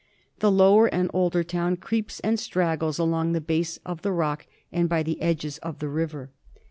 [0.39, 4.89] The lower and older town creeps and straggles along the base of the rock and
[4.89, 6.31] by the edgets of the river.